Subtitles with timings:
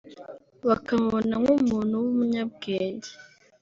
[0.67, 3.11] bakamubona nk’umuntu w’umunyabwenge